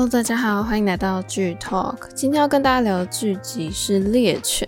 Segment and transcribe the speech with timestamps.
[0.00, 1.96] Hello，大家好，欢迎来到剧 Talk。
[2.14, 4.66] 今天要跟大家聊的剧集是《猎犬》，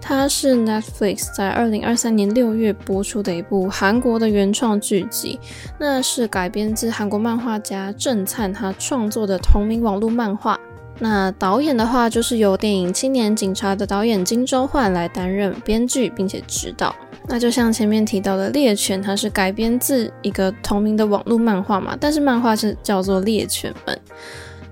[0.00, 5.38] 它是 Netflix 在二零二三年六月播出的一部韩国的原创剧集。
[5.78, 10.58] 那是改编自韩国漫画家郑灿他创作的同名网络漫画。
[10.98, 16.92] 那导演的话，就是由电影《青年警察》的导演金周焕来担任编剧并且指导。
[17.28, 23.96] 那就像前面提到的，《猎犬》它是改编自一个同名的网络漫画嘛，但是漫画是叫做《猎犬们》。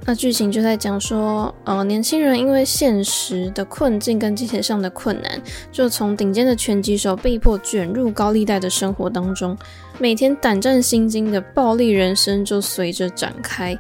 [0.07, 5.41] 那剧情就在讲说，呃，年轻人因为现实的困境跟金钱上的困难，
[5.71, 9.57] 就从顶尖的拳击手被迫卷入高利贷的生活当中，
[9.99, 13.79] 每天胆战心惊的暴力人生就随着展开。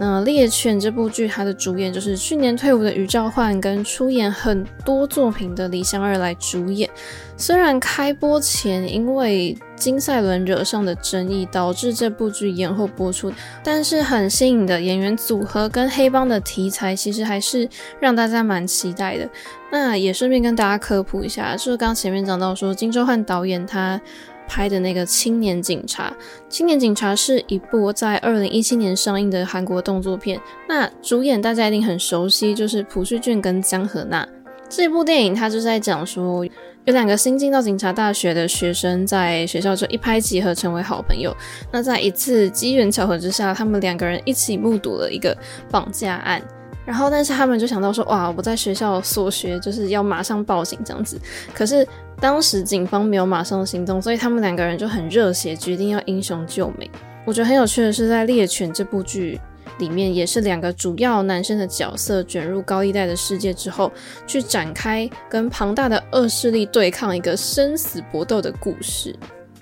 [0.00, 6.88] 那《猎犬》这部剧，它的主演就是去年退伍的禹棹焕，跟出演很多作品的李相二来主演。
[7.36, 13.32] 虽然开播前因为金赛纶惹上的争议，导致这部剧延后播出，
[13.64, 17.68] 但是很新颖的演员组合跟黑帮的题材，其实还是
[17.98, 19.28] 让大家蛮期待的。
[19.72, 24.00] 那也顺便跟大家科普一下，就是刚前面讲到说金周焕导演他。
[24.48, 26.10] 拍的那个《青年警察》，
[26.48, 30.40] 《青年警察》是一部在二零一七年上映的韩国动作片。
[30.66, 34.26] 那主演大家一定很熟悉，就是朴叙俊跟姜河那。
[34.68, 36.44] 这部电影它就是在讲说，
[36.84, 41.34] 有两个新进到警察大学的学生，在学校就一拍即合，成为好朋友。
[41.70, 45.36] 那在一次机缘巧合之下，他们两个人一起目睹了一个
[45.70, 46.42] 绑架案。
[46.88, 51.20] 然后，但是他们就想到说，哇，我在学校所学就是要马上报警这样子。
[51.52, 51.86] 可是
[52.18, 56.90] 当时警方没有马上行动，所以他们两个人就很热血，决定要英雄救美。
[57.26, 59.38] 我觉得很有趣的是，在《猎犬》这部剧
[59.78, 63.92] 里面，也是两个主要男生的角色卷入高利贷的世界之后，
[64.26, 69.14] 去展开跟庞大的恶势力对抗一个生死搏斗的故事。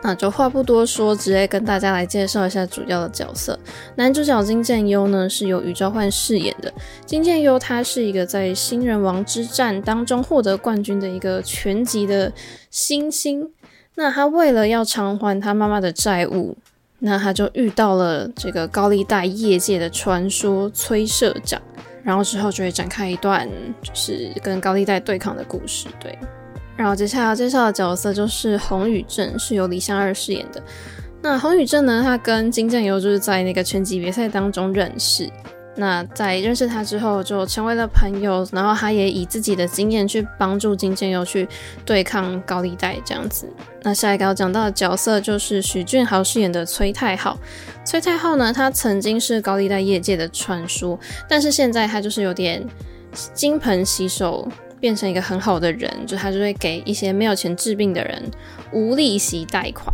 [0.02, 3.58] 那就话不多说，直接跟大家来介绍一下主要的角色。
[3.96, 6.72] 男主角金建优呢，是由禹棹焕饰演的。
[7.04, 12.32] 金建优他是一个在新人王之战当中获得冠军的一个拳击的
[12.70, 13.50] 新星。
[13.94, 16.56] 那他为了要偿还他妈妈的债务，
[16.98, 21.60] 那他就遇到了这个高利贷业界的传说崔社长，
[22.04, 23.48] 然后之后就会展开一段
[23.82, 25.88] 就是跟高利贷对抗的故事。
[25.98, 26.16] 对。
[26.76, 30.62] 然后接下来要介绍的角色就是洪宇正，是由李相二饰演的。
[31.22, 35.28] 那洪宇正呢，他跟金建优就是在那个拳击比赛当中认识。
[35.78, 38.46] 那在认识他之后，就成为了朋友。
[38.52, 41.46] 然后他也以自己的经验去帮助金建优去
[41.84, 43.46] 对抗高利贷这样子。
[43.82, 47.36] 那下一个要讲到的角色就是许俊豪饰演的崔太浩。
[47.84, 50.98] 崔太浩呢，他曾经是高利贷业界的传说，
[51.28, 52.66] 但是现在他就是有点
[53.34, 54.48] 金盆洗手。
[54.86, 58.22] 变成一个很好的人，就他就会给一些没有钱治病的人
[58.70, 59.92] 无利息贷款。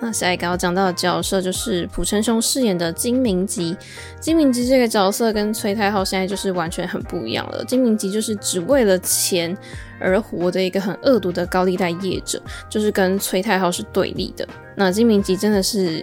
[0.00, 3.76] 那下一个要讲到的角色就是朴成雄饰演的金明吉。
[4.18, 7.62] 金明吉这个角色跟崔太浩现在就是完全很不一样了。
[7.66, 9.54] 金明吉就是只为了钱
[10.00, 14.48] 而活的一个很恶毒的高利贷业者，就是跟崔太浩是对立的。
[14.74, 16.02] 那金明吉真的是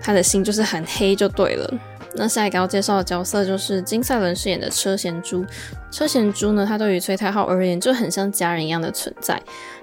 [0.00, 1.72] 他的心就是很黑，就对了。
[2.18, 5.44] 那下一个要介绍的角色就是金赛纶饰演的车贤珠。
[5.90, 9.40] 车贤珠呢，他对于崔太浩而言就很像家人一样的存在。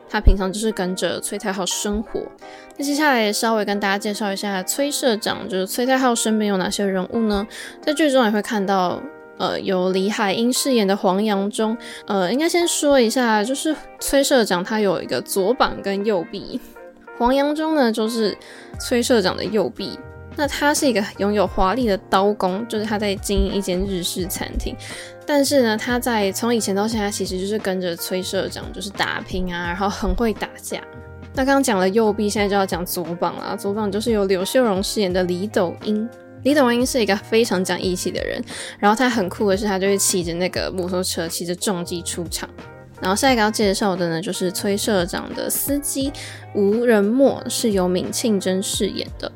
[0.08, 2.22] 他平常就是跟着崔太浩生活。
[2.78, 7.46] 那接下来稍微跟大家介绍一下崔社长，就是崔太浩身边有哪些人物呢？
[7.82, 9.02] 在剧中也会看到，
[9.40, 11.76] 呃，有李海英饰演的黄杨中。
[12.06, 16.62] 呃，应该先说一下，就是崔社长他有一个左膀跟右臂，
[17.18, 18.38] 黄杨中呢就是
[18.80, 19.98] 崔社长的右臂。
[20.36, 24.76] 那他是一个拥有华丽的刀工，就是他在经营一间日式餐厅。
[25.26, 30.82] 但是呢，他在从以前到现在，其实就是跟着崔社长就是打拼啊，然后很会打架。
[31.34, 33.56] 那刚刚讲了右臂，现在就要讲左膀啦。
[33.56, 36.08] 左膀就是由柳秀荣饰演的李斗英。
[36.44, 38.40] 李斗英是一个非常讲义气的人，
[38.78, 42.48] 然后他很酷的是，他就是骑着那个摩托车，骑着重机出场。
[43.02, 46.14] 然后下一个要介绍的呢，就是崔社长的司机
[46.54, 49.32] 吴仁墨，是由闵庆珍饰演的。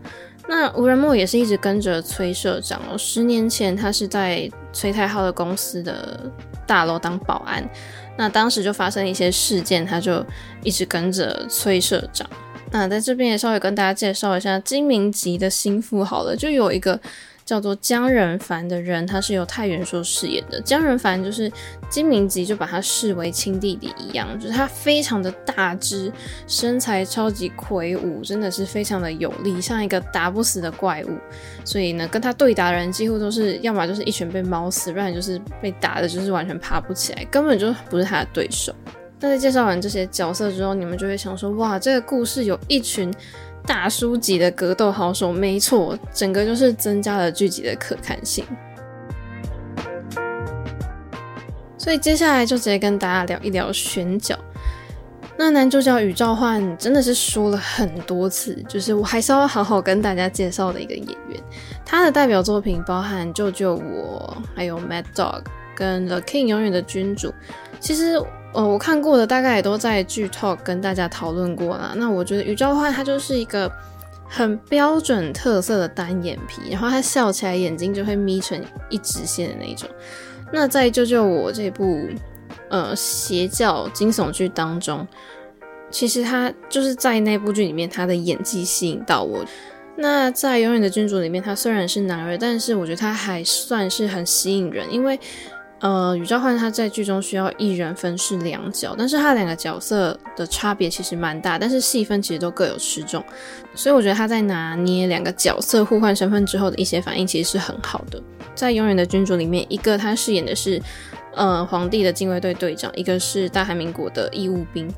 [0.49, 2.97] 那吴仁墨也是一直跟着崔社长哦。
[2.97, 6.19] 十年前，他是在崔太浩的公司的
[6.65, 7.63] 大楼当保安。
[8.17, 10.25] 那当时就发生一些事件，他就
[10.63, 12.27] 一直跟着崔社长。
[12.71, 16.99] 那在这边也稍微跟大家介绍一下金明吉的心腹好了，就有一个。
[17.49, 20.61] 叫做姜仁凡的人，他是由泰元硕饰演的。
[20.61, 21.51] 姜仁凡就是
[21.89, 26.13] 金明吉，就把他视为亲弟弟一样，就是他非常的大只，
[26.45, 31.17] 身材超级魁梧，真的是非常的有力，像一个打不死的怪物。
[31.65, 38.71] 所以呢，跟他对打的人几乎都是要么就是一拳被猫死，不然就是被打的就是完全爬不起来，根本就不是他的对手。
[39.21, 43.11] 那在介绍完这些角色之后，你们就会想说，哇，这个故事有一群。
[43.65, 48.43] 大叔级的格斗好手，没错，整个就是增加了剧集的可看性。
[51.77, 54.37] 所以接下来就直接跟大家聊一聊选角。
[55.37, 61.41] 那男主角宇兆焕真的是说了很多次，就是我还是要好好跟大家介绍的一个演员。
[61.85, 65.41] 他的代表作品包含《救救我》，还有《Mad Dog》
[65.73, 67.33] 跟《The King》永远的君主。
[67.79, 71.93] 其实，哦，我看过的大概也都在剧透跟大家讨论过啦。
[71.95, 73.71] 那我觉得禹棹焕他就是一个
[74.27, 78.59] 很标准特色的单眼皮，然后他笑起来眼睛就会眯成
[78.89, 79.87] 一直线的那种。
[80.51, 82.07] 那在《救救我》这部
[82.69, 85.07] 呃邪教惊悚剧当中，
[85.91, 89.45] 其实他就是在那部剧里面他的演技吸引到我。
[89.95, 95.19] 那在《永远的君主》里面，他虽然是男二，但是我觉得他还算是很吸引人，因为。
[95.79, 103.23] 呃，禹棹焕他在剧中需要一人分饰两角，但是他两个角色的差别其实蛮大，但是戏份其实都各有吃重，
[103.73, 108.21] 所以我觉得他在拿捏两个角色互换身份之后的一些反应其实是很好的。
[108.53, 110.81] 在《永远的君主》里面，一个他饰演的是
[111.33, 114.93] 呃皇帝的禁卫队队长，一个是大韩民国的义务兵。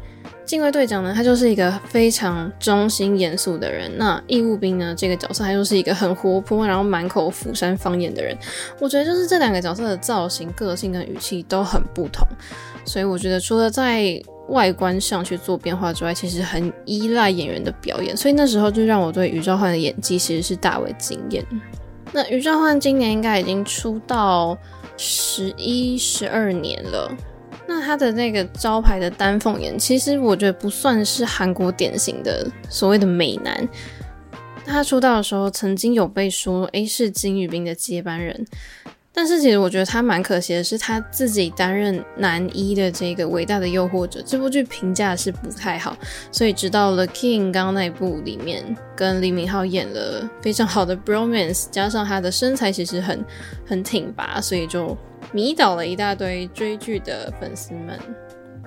[0.46, 3.90] 禁卫队长呢，他就是一个非常忠心严肃的人。
[3.98, 8.38] 那义务兵呢，这个角色他就是一个很活泼，然后满口釜山方言的人。
[8.80, 12.28] 我觉得就是这两个角色的造型、个性跟语气都很不同，
[12.86, 18.18] 所以我觉得除了在外观上去做变化之外，其实很依赖演员的表演。
[18.18, 21.46] 所以那时候就让我对禹棹焕的演技其实是大为惊艳。
[22.12, 24.58] 那禹棹焕今年应该已经出道
[24.98, 27.10] 十一、十二年了。
[27.72, 33.66] 那他的那个招牌的丹凤眼，其实我觉得不算是韩国典型的所谓的美男。
[34.66, 38.46] 他出道的时候曾经有被说，诶，是金宇彬的接班人。
[39.14, 45.98] 但是其实我觉得他蛮可惜的是，他自己担任男一的这个伟大的诱惑者，这部剧评价是不太好。
[46.32, 53.26] 所以直到了《King》刚刚那一部里面，跟李敏镐演了非常好的 bromance，加上他的身材其实很
[53.66, 54.98] 很挺拔，所以就。
[55.34, 57.98] 迷倒了一大堆追剧的粉丝们，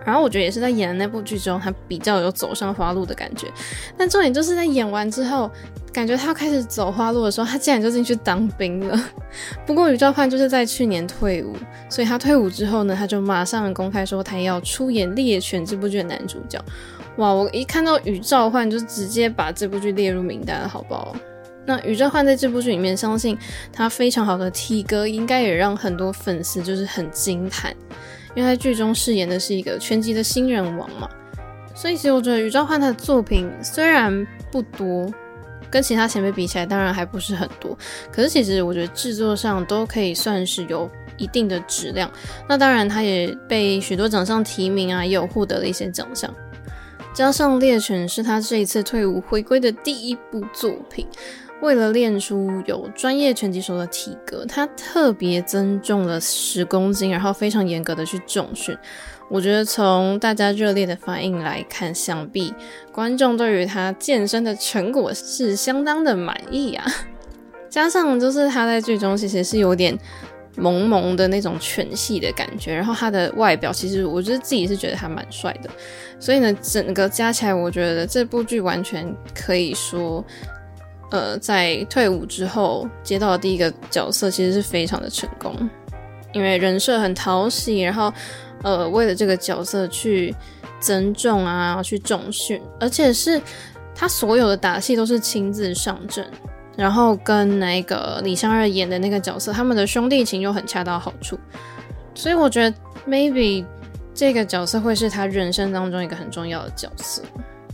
[0.05, 3.49] 然后我觉得也是在演的那部剧中，他比较有走上花路的感觉。
[3.97, 5.51] 但重点就是在演完之后，
[5.93, 9.11] 感觉他要开始走花路的时候，他竟然就进去当兵了。
[9.67, 11.57] 不过禹棹焕就是在去年退伍，
[11.89, 16.63] 所以他退伍之后呢，他就马上公开说他要出演《猎犬》这部剧的男主角。
[17.17, 21.17] 哇，我一看到禹棹焕就直接把这部剧列入名单了，好不好？
[21.65, 23.39] 那禹棹焕在这部剧里面，相信
[23.73, 27.75] 他非常好的体格，应该也让很多粉丝就是很惊叹，
[28.35, 31.09] 因为他剧中饰演的是一个拳击的新人王嘛。
[31.75, 35.13] 所以其实我觉得余兆焕他的作品虽然不多，
[35.71, 37.77] 跟其他前辈比起来，当然还不是很多，
[38.13, 42.09] 可是其实我觉得制作上都可以算是有一定的质量。
[42.49, 46.33] 那当然，他也被许多奖项提名啊，也有获得了一些奖项。
[47.13, 51.07] 加上《猎犬》是他这一次退伍回归的第一部作品。
[51.63, 58.77] 为了练出有专业拳击手的体格，他特别增重了十公斤，然后非常严格的去重训。
[59.31, 62.53] 我觉得从大家热烈的反应来看，想必
[62.93, 66.85] 观众对于他健身的成果是相当的满意啊。
[67.71, 69.99] 加上就是他在剧中其实是有点
[70.57, 75.71] 萌萌的那种犬系的感觉，然后他的外表其实我觉得自己是觉得他蛮帅的，
[76.21, 80.23] 所以呢，整个加起来，我觉得这部剧完全可以说。
[81.11, 85.55] 呃，在退伍之后接到的第一个角色，其实是非常的成功，
[86.33, 88.13] 因为人设很讨喜，然后
[88.63, 90.35] 呃，为了这个角色去
[90.81, 93.41] 增重啊，去重训，而且是
[93.95, 96.27] 他所有的打戏都是亲自上阵，
[96.77, 101.39] 然后跟那个李相日演的那个角色，他们的兄弟情又很恰到好处，
[102.15, 103.65] 所以我觉得 maybe
[104.15, 107.23] 这个角色会是他人生当中一个很重要的角色。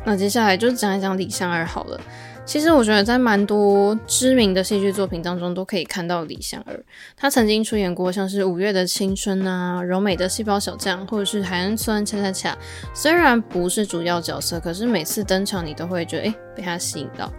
[0.05, 2.01] 那接下来就讲一讲李相日好了。
[2.45, 6.83] 其实我觉得在蛮多知名的戏剧作品当中都可以看到李香儿，
[7.17, 12.53] 她曾经出演过像是《五月的青春》啊、《柔美的细胞小将》或者是《海岸村恰恰恰》，
[12.93, 17.33] 虽然不是主要角色，可是每次登场你都会觉得诶，被她吸引到。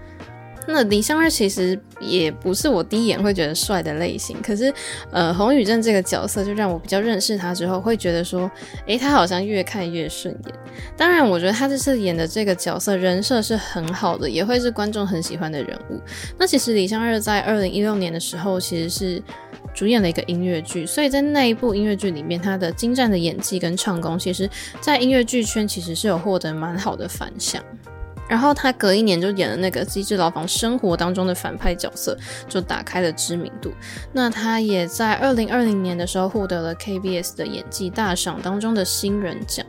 [0.68, 4.74] 那李相日其实也不是我第一眼会觉得帅的类型，可是，
[5.12, 8.50] 呃，洪宇正这个角色就让我比较认识他之后，会觉得说，
[8.86, 10.56] 诶，他好像越看越顺眼。
[10.96, 16.00] 当然，我觉得他这次演的这个角色人设是很好的，也会是观众很喜欢的人物。
[16.38, 19.22] 那其实李相日在二零一六年的时候，其实是
[19.74, 24.50] 主演了一个音乐剧，所以在那一部音乐剧里面，他的精湛的演技跟唱功，其实
[24.80, 27.63] 在音乐剧圈其实是有获得蛮好的反响。
[28.31, 33.73] 然后他隔一年就演了那个《机智牢房生活》当中的反派角色，就打开了知名度。
[34.13, 39.65] 那他也在二零二零年的时候获得了 KBS 的演技大赏当中的新人奖。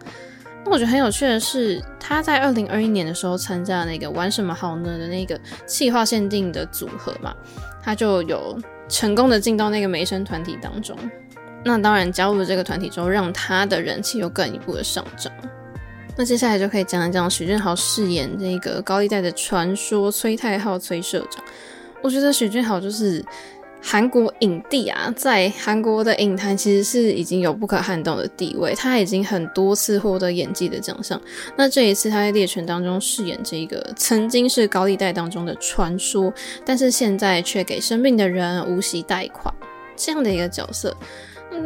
[0.65, 7.35] 那我觉得很有趣的是，他在二零二一年的时候参加那个玩什么好呢的那个企划限定的组合嘛，
[7.83, 8.57] 他就有
[8.89, 10.97] 成功的进到那个美声团体当中。
[11.65, 15.33] 那当然加入了这个团体之后，让他的人气又更一步的上涨。
[16.17, 21.43] 那接下来就可以讲一讲许俊豪饰演这个高利贷的传说崔太浩崔社长。
[22.03, 23.25] 我觉得许俊豪就是
[23.81, 31.21] 韩国影帝啊，在韩国的影坛其实是已经有不可撼动的地位，他已经很多次获得演技的奖项。
[31.57, 36.33] 那这一次他在猎犬当中饰演这个曾经是高利贷当中的传说，
[36.65, 39.53] 但是现在却给生病的人无息贷款
[39.97, 40.95] 这样的一个角色。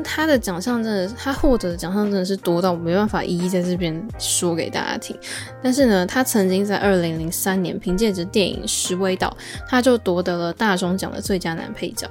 [0.02, 5.16] 他的奖项真的，他获得的奖项真的是多到我没办法一一在这边说给大家听。
[5.62, 9.36] 但是呢，他曾经在二零零三年凭借着电影《石尾岛》，
[9.68, 12.08] 他就夺得了大中奖的最佳男配角。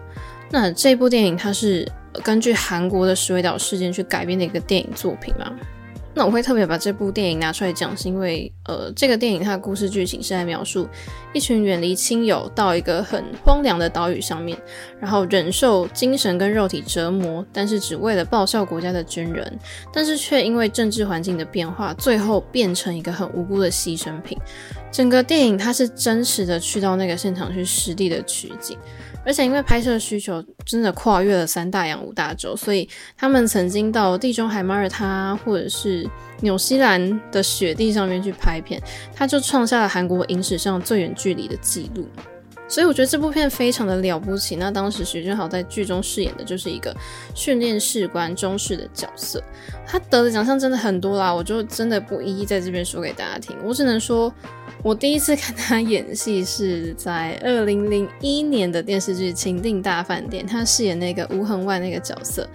[0.51, 1.91] 那这部电影它是
[2.23, 5.51] 根据韩国的石尾岛事件去改编的一个电影作品嘛？
[6.15, 10.87] 那我会特别把这部电影拿出来讲，是因为，呃，这个电影它的故事剧情是在描述
[11.33, 14.57] 一群远离亲友到一个很荒凉的岛屿上面，
[14.97, 19.59] 然后忍受精神跟肉体折磨，但是只为了报效国家的军人，
[19.91, 24.37] 但是却因为政治环境的变化，最后变成一个很无辜的牺牲品。
[24.89, 28.77] 整个电影它是真实的去到那个现场去实地的取景。
[29.25, 36.07] 而且因为拍摄需求真的跨越了三大洋五大洲，所以他们曾经到地中海马耳他或者是
[36.41, 38.81] 纽西兰的雪地上面去拍片，
[39.15, 42.07] 他就创下了韩国影史上最远距离的记录。
[42.67, 44.55] 所以我觉得这部片非常的了不起。
[44.55, 46.95] 那当时许俊豪在剧中饰演的就是一个
[47.35, 49.43] 训练士官中士的角色，
[49.85, 54.33] 他得的奖项真的很多啦，我就真的不一一在这边说给大家听，我只能说。
[54.85, 62.47] 我第一次看他演戏是在二零零一年的电视剧《情定大饭店》，他饰演那个吴恒万那个角色。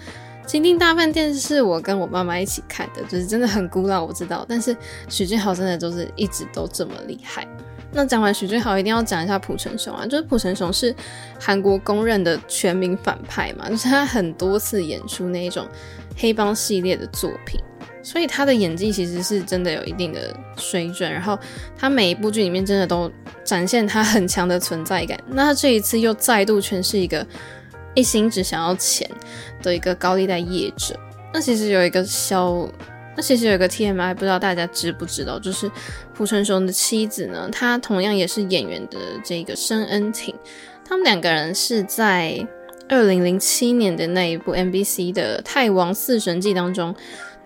[0.47, 4.47] 《情定大饭店》是我跟我妈妈一起看的，就是真的很古老，我知道。
[4.49, 4.77] 但是
[5.09, 7.45] 许俊豪真的就是一直都这么厉害。
[7.93, 10.95] 那讲完许俊豪，一定要讲一下朴成雄啊，就是朴成雄是
[11.41, 15.67] 韩国公认的全民反派嘛，就是他很多次演出那一种
[16.17, 17.61] 黑帮系列的作品。
[18.03, 21.39] 所以他的演技其实是真的有一定的水准，然后
[21.77, 23.11] 他每一部剧里面真的都
[23.45, 25.19] 展现他很强的存在感。
[25.29, 27.27] 那他这一次又再度诠释一个
[27.95, 29.09] 一心只想要钱
[29.63, 30.99] 的一个高利贷业者。
[31.33, 32.67] 那其实有一个小，
[33.17, 35.71] 那其实有一个 TMI，不知道大家知不知道，就是
[36.15, 40.35] 朴成雄的妻子呢，她同样也是演员的这个申恩廷，
[40.85, 42.47] 他们两个人是在
[42.89, 46.95] 二零零七年的那一部 MBC 的《太王四神记》当中。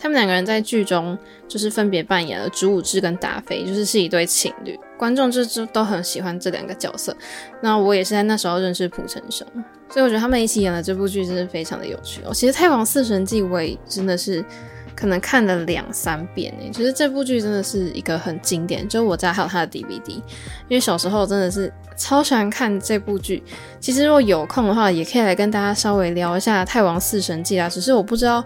[0.04, 1.16] 他们两个人在剧中
[1.48, 4.78] 就是分别扮演了主舞之跟达菲，就是是一对情侣。
[4.98, 7.16] 观众就就都很喜欢这两个角色。
[7.62, 9.46] 那我也是在那时候认识朴成雄，
[9.88, 12.34] 所以我觉得他们一起演的这部剧真的非常的有趣哦。
[12.34, 14.44] 其实《太王四神记》我也真的是
[14.94, 20.22] 可能看了两三遍诶，其实这部剧真的是一个很经典，就我家还有他的 DVD，因
[20.72, 23.42] 为小时候真的是超喜欢看这部剧。
[23.80, 28.44] 其实如果有空的话，也可以来跟大家稍微聊一下《太王四神记》啊，只是我不知道。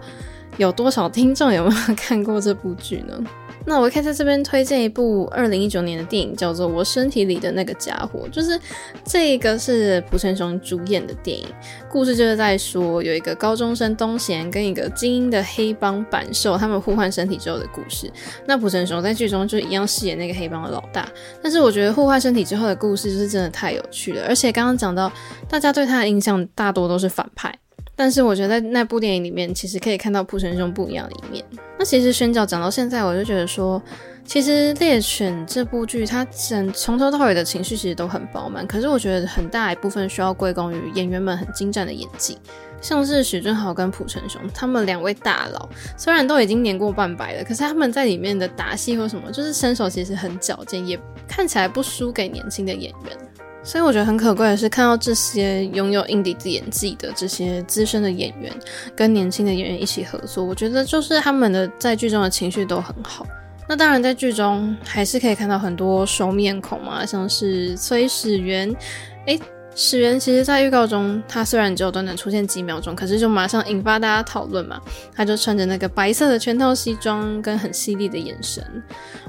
[0.57, 3.17] 有多少听众有没有看过这部剧呢？
[3.65, 8.59] 那我可以在这边推荐一部二零一九年的电影，叫做《我身体里的那个家伙》，就是
[9.03, 11.45] 这个是朴成雄主演的电影。
[11.91, 18.11] 故事就是在说有一个高中生东贤跟一个精英的黑帮板兽，他们互换身体之后的故事。
[18.47, 21.07] 那朴成雄在剧中就一样饰演那个黑帮的老大。
[21.43, 25.11] 但是我觉得互换身体之后的故事就是真的太有趣了，而且刚刚讲到
[25.47, 27.53] 大家对他的印象大多都是反派。
[27.99, 31.43] 但是我觉得在那部电影里面，其实可以看到朴成雄不一样的一面。
[31.77, 33.81] 那其实选角讲到现在，我就觉得说，
[34.23, 38.65] 其实《猎犬》这部剧它整从头到尾的情绪其实都很饱满。
[38.65, 42.37] 可是我觉得很大一部分需要归功于演员们很精湛的演技，
[42.79, 53.17] 像是许俊豪跟朴成雄他们两位大佬，虽然都已经年过半百了，可是他们在里面的打戏或什么，就是身手其实很矫健，也看起来不输给年轻的演员。
[53.61, 58.51] 所以我觉得很可贵的是，看到这些拥有硬底子演技的这些资深的演员
[58.95, 63.27] 跟年轻的演员一起合作，我觉得就是他们的在剧中的情绪都很好。
[63.67, 68.75] 那当然，在剧中还是可以看到很多熟面孔嘛，像是崔始源。
[69.27, 69.39] 诶，
[69.75, 74.81] 始源其实在预告中，他虽然只有短短出现几秒钟，可是就马上引发大家讨论嘛。
[75.13, 78.63] 他就穿着那个白色的全套西装，跟很犀利的眼神。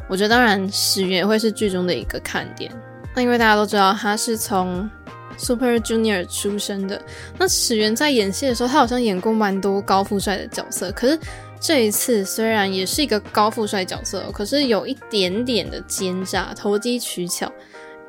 [0.08, 2.72] 我觉得当然，始源会是剧中的一个看点。
[3.14, 4.88] 那因为大家都知道他是从
[5.36, 7.00] Super Junior 出身的，
[7.38, 10.92] 那始源在演戏的时候，他好像演过蛮多高富帅的角色。
[10.92, 11.18] 可是
[11.58, 17.50] 这一次虽然也是一个高富帅角色，可是有一点点的奸诈、投机取巧，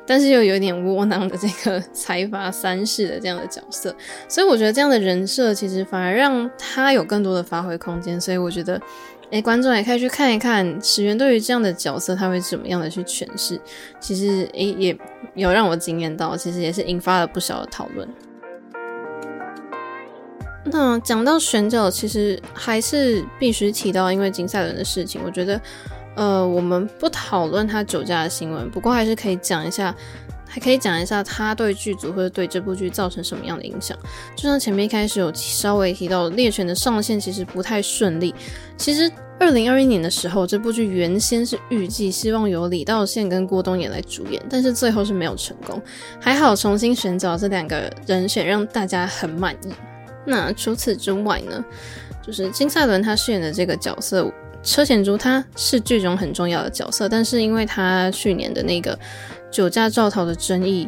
[0.06, 3.96] 但是又有点窝囊的这个财阀 三世的这样的角色。
[4.28, 8.20] 所以我觉得这样的人设其实反而让他有更多的发挥空间。
[8.20, 8.80] 所以我觉得。
[9.32, 13.60] 诶，观众也可以去看一看始源对于这样的角色，他会怎么样的去诠释。
[14.00, 14.98] 其实，诶，也
[15.36, 18.08] 有让我惊艳到，其实也是引发了不小的讨论。
[20.66, 25.60] 那讲到选角，其实还是必须提到，因为金赛纶的事情，我觉得，
[26.16, 29.96] 呃，我们不讨论他酒驾的新闻，不过还是可以讲一下，
[30.54, 33.98] 还可以讲一下他对剧组或者对这部剧造成什么样的影响。
[34.36, 38.36] 就像前面一开始有稍微提到，《猎犬》的上线其实不太顺利。
[38.76, 45.82] 其实，二零二一年的时候，这部剧原先是预计希望由李道宪跟郭东野来主演，但是最后是没有成功。
[46.20, 49.72] 还好重新选角这两个人选，让大家很满意。
[50.26, 51.64] 那除此之外呢，
[52.22, 54.30] 就是金赛纶他饰演的这个角色
[54.62, 58.98] 车贤珠，他是剧中很重要的角色，但是因为他去年的那个
[59.52, 60.88] 酒驾肇逃的争议，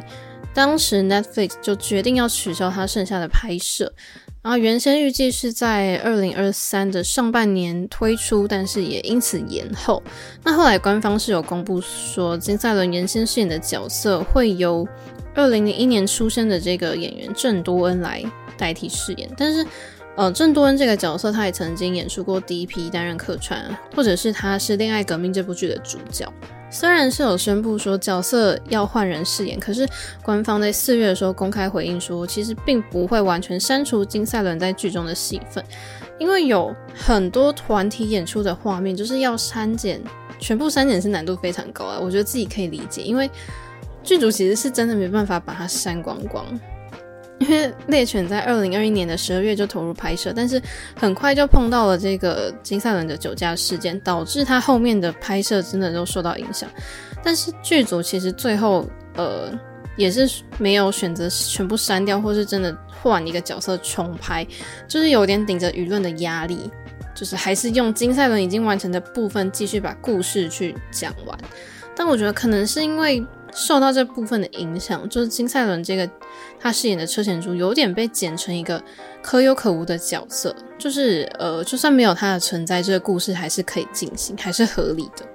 [0.54, 3.94] 当时 Netflix 就决定要取消他剩下的拍摄，
[4.42, 10.02] 然后原先预计是在二零二三的上半年推出，但是也因此延后。
[10.44, 14.88] 那后来官方是有公布说，金赛纶原先饰演的角色会由
[15.36, 18.24] 二零零一年出生的这个演员郑多恩来。
[18.56, 19.66] 代替饰演，但是，
[20.16, 23.60] 呃，郑多恩这个角色，他也曾经演出过第一批担任客串，
[23.96, 26.32] 或者是他是《恋爱革命》这部剧的主角。
[26.74, 29.88] 虽然是有宣布说角色要换人饰演，可是
[30.24, 35.64] 官方在四月的时候公开回应说，其实并不会完全删除金赛纶在剧中的戏份，
[36.18, 40.02] 因为有很多团体演出的画面，就是要删减，
[40.40, 42.00] 全部删减是难度非常高啊。
[42.02, 43.30] 我觉得自己可以理解，因为
[44.04, 46.44] 剧组其实是真的没办法把它删光光。
[47.40, 50.62] 因为《猎犬》在二零二一年的十二月就投入拍摄，但是
[50.96, 56.70] 很快就碰到了这个金赛伦的酒驾事件，导致他后面的拍摄真的都受到影响。
[57.22, 59.52] 但是剧组其实最后呃
[59.98, 64.48] 也是没有选择全部删掉，或是真的换一个角色重拍，
[64.88, 66.72] 就是有点顶着舆论的压力，
[67.14, 71.38] 就是还是用金赛伦已经完成的部分继续把故事去讲完。
[71.96, 73.26] 但我觉得可能是因为。
[73.56, 76.10] 受到这部分的影响，就是金赛纶这个
[76.60, 78.84] 他饰演的车贤珠有点被剪成一个
[79.22, 85.26] 可有可无的角色，就是呃，就算没有他的存在，这个故事还是可以进行，还是合理的。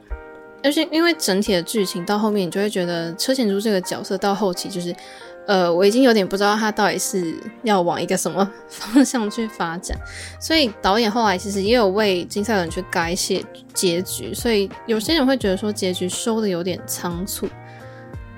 [0.64, 4.92] 而且因为整体的剧情到后面，你就会觉得车贤珠这个角色到后期就是，
[5.46, 9.96] 呃，我已经有点不知道他到底是要往一个什么方向去发展，
[10.40, 13.40] 所以导演后来其实也有为金赛纶去改写
[13.72, 17.48] 结局，所以有些人会觉得说结局收的有点仓促。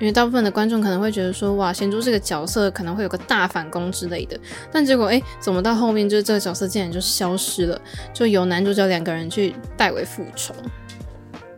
[0.01, 4.41] 因为大部分的观众可能会觉得说，哇，贤珠这个角色可能会有个大反攻之类的，
[4.73, 7.79] 但结果，哎，怎么到后面就是这个角色竟然就消失了，
[8.15, 10.55] 就由男主角两个人去代为复仇，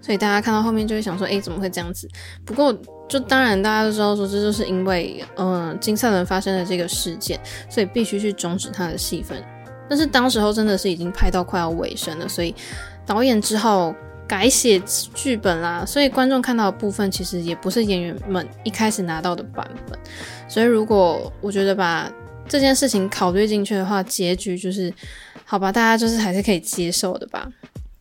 [0.00, 2.08] 所以大家看到后面就会想说，哎，怎么会这样子？
[2.44, 2.76] 不过，
[3.08, 7.38] 就当然大家都知道说，这就是因为，嗯、金赛纶发生的这个事件，
[7.70, 9.40] 所以必须去终止他的戏份。
[9.88, 12.52] 但是当时候真的是已经拍到快要尾声了，所以
[13.06, 13.94] 导演之后。
[14.32, 14.80] 改写
[15.14, 19.98] 剧本啦，所以观众看到的部分其实也不是演员们一开始拿到的版本。
[20.48, 22.10] 所以如果我觉得把
[22.48, 24.90] 这件事情考虑进去的话，结局就是
[25.44, 27.46] 好吧，大家就是还是可以接受的吧。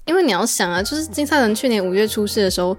[0.06, 2.78] 因为你要想啊，就是金赛纶去年五月出事的时候，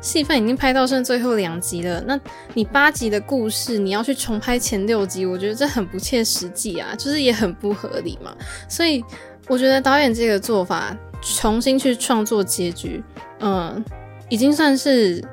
[0.00, 2.18] 戏份已经拍到剩最后两集了，那
[2.54, 8.34] 你八集的故事你要去重拍前六集，我觉得这很不切实际啊，就是也很不合理嘛。
[8.66, 9.04] 所以
[9.46, 10.96] 我觉得导演这个做法。
[11.24, 13.02] 重新去创作结局，
[13.40, 13.82] 嗯，
[14.28, 15.24] 已经算是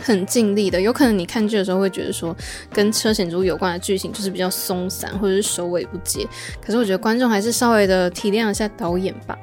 [0.00, 0.80] 很尽力的。
[0.80, 2.34] 有可能你看剧的时候会觉得说，
[2.72, 6.26] 跟车贤珠有关的剧情就是比较松散，或者是首尾不接。
[6.64, 9.36] 可是我觉得观众还是稍微的体谅一下导演吧。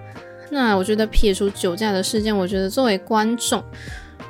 [0.49, 3.63] 那我觉得撇除酒驾的事件，我觉得作为观众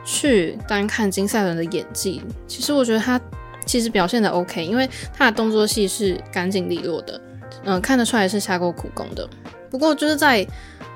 [0.03, 3.19] 去单看金赛纶的演技，其实我觉得他
[3.65, 7.21] 其实表现的 OK，因为他的动作戏是干净利落的，
[7.65, 9.27] 嗯，看得出来是下过苦功的。
[9.69, 10.45] 不过就是在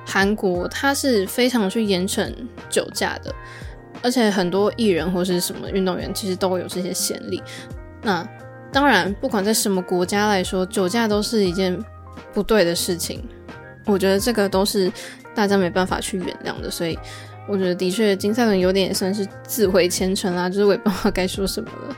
[0.06, 2.32] 韩国，他是非常去严惩
[2.70, 3.34] 酒驾的，
[4.02, 7.42] 而且很多艺人或是什么运动员其实都有这些先例。
[8.02, 8.28] 那
[8.72, 11.78] 当然，不管在什么国家来说，酒驾都是一件
[12.34, 13.24] 不对的事情。
[13.86, 14.92] 我觉得这个都是
[15.34, 16.98] 大家没办法去原谅的，所以
[17.48, 21.96] 我觉得的确金赛纶有点也算是自毁前程啦，就是我也不知道该说什么了。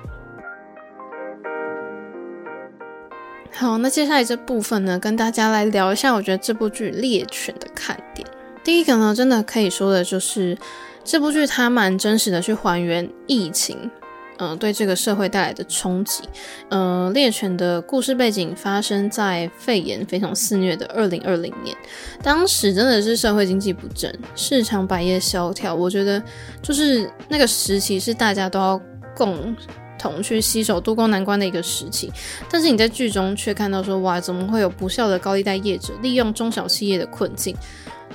[3.59, 8.27] 好，那接下来这部分呢，跟大家来聊一下，我觉得这部剧《猎犬》的看点。
[8.63, 10.55] 第一个呢，真的可以说的就是
[11.03, 13.89] 这部剧它蛮真实的去还原疫情，
[14.37, 16.21] 嗯、对这个社会带来的冲击。
[16.69, 21.75] 嗯、呃，《猎犬》的故事背景发生在肺炎非常肆虐的二零二零年，
[22.21, 25.73] 当时真的是社会经济不振，市场百业萧条。
[25.73, 26.21] 我觉得
[26.61, 28.79] 就是那个时期是大家都要
[29.15, 29.55] 共。
[29.97, 32.11] 同去携手渡过难关的一个时期，
[32.49, 37.55] 但是你在剧中却看到说，哇，怎么会有不孝的高利贷业者利用中小企业的困境，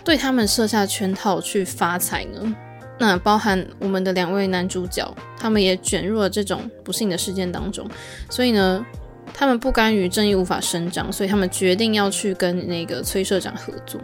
[0.05, 2.55] 对他们设下圈套去发财呢？
[2.99, 7.89] 那包含我们的两位男主角，他们也卷入了这种不幸的事件当中。
[8.31, 8.85] 所以呢，
[9.35, 14.01] 他们不甘于正义无法伸张，所以他们决定要去跟那个崔社长合作，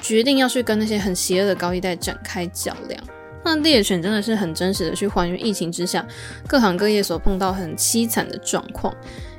[0.00, 3.00] 决定要去跟那些很邪恶的高利贷展开较量。
[3.46, 6.04] 那猎犬真的是很真实的去还原疫情之下
[6.48, 8.92] 各行各业所碰到很凄惨的状况，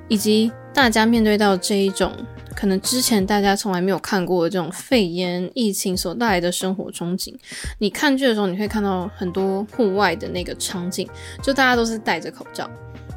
[0.08, 2.14] 以及大家面对到这一种。
[2.56, 7.36] 可能之前大家从来没有看过的这种肺炎疫情所带来的生活憧憬，
[7.78, 11.08] 你看剧的时候，你会看到很多户外的那个场景，
[11.44, 12.68] 就大家都是戴着口罩。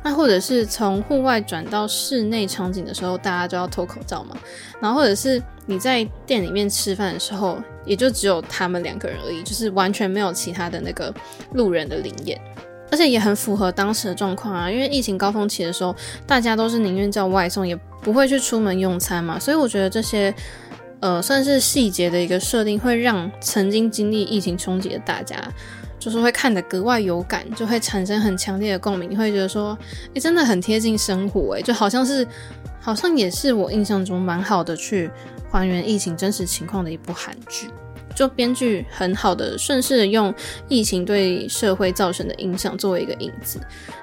[0.05, 4.37] 那或者是从户外转到室内场景的时候，大家就要脱口罩嘛。
[4.79, 11.15] 然后或者是你在店里面吃饭的时候，也就只有他们两个人而已，就是完全没有其他的那个
[11.53, 12.39] 路人的灵验。
[12.91, 15.95] 而且也很符合当时的状况啊，因为疫情高峰期的时候，
[16.27, 19.39] 大家都是宁愿叫外送，也不会去出门用餐嘛。
[19.39, 20.35] 所以我觉得这些，
[20.99, 25.37] 呃，算是细节的一个设定，会让曾经经历疫情冲击的大家，
[26.01, 29.17] 就是会看得格外有感，就会产生很强烈的共鸣。
[29.17, 29.79] 会觉得说，
[30.15, 32.27] 诶、真的很贴近生活，诶，就好像是，
[32.81, 35.09] 好像也是我印象中蛮好的去
[35.51, 37.69] 还原疫情真实情况的一部韩剧。
[38.13, 40.35] 就编剧很好的顺势用
[40.69, 43.59] 疫情对社会造成的影响作为一个引子，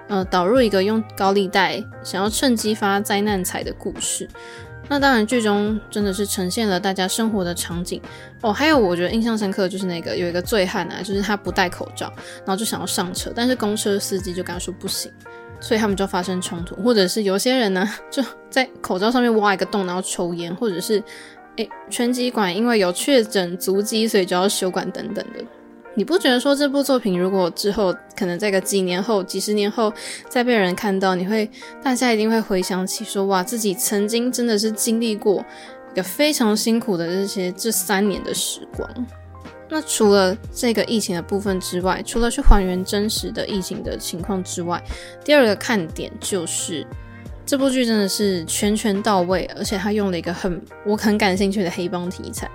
[0.08, 4.28] 呃，导入一个用高利贷想要趁机发灾难财的故事。
[4.88, 8.02] 那当然，剧中真的是呈现了大家生活的场景
[8.42, 8.52] 哦。
[8.52, 15.12] 还有我觉得印象深刻的就是那个有一个醉汉啊，就是他不戴口罩，然后就想要上车，但是公车司机就跟他说不行，
[15.60, 16.74] 所以他们就发生冲突。
[16.78, 21.04] 或者是有些人呢，就在口罩上面挖一个洞，然后抽烟，或者是。
[21.58, 25.44] 诶，拳击馆因为有确诊足迹，所以就要休馆等等的。
[25.96, 29.92] 你不觉得说这部作品如果之后可能在个几年后、几十年后
[30.30, 31.50] 再被人看到，你会
[31.84, 35.44] 大家一定会回想起说，哇，自己曾经真的是经历过
[35.94, 38.88] 一个非常辛苦的这些这三年的时光。
[39.70, 44.82] 那除了这个疫情的部分之外，除了去还原真实的疫情的情况之外，
[45.26, 46.86] 第二个看点就是。
[47.48, 52.52] 这部剧真的是全全到位，而且他用了一个很我很感兴趣的黑帮题材。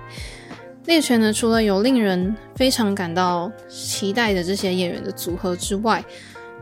[0.85, 6.05] 猎犬呢，除了有令人非常感到期待的这些演员的组合之外，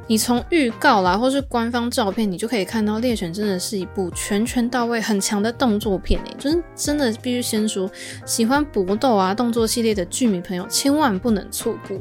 [0.08, 7.92] 你从预告啦，或是官方照片，你就可以看到猎犬真的是一部全全到位、很强的动作片诶，就是真的必须先说，
[8.26, 11.98] 喜欢搏斗啊动作系列的剧迷朋友千万不能错过。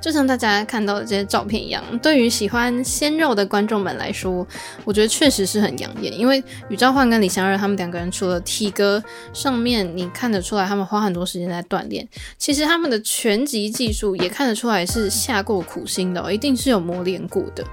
[0.00, 4.46] 就像大家看到的这些照片一样，对于喜欢鲜肉的观众们来说，
[4.84, 6.18] 我觉得确实是很养眼。
[6.18, 12.08] 因为宇兆焕跟李相日他们两个人，除了体格上面你看得出来他们花很多时间在锻炼，
[12.38, 17.64] 其实他们的拳击技术也看得出来是下过苦心的哦，一定是有磨练过的。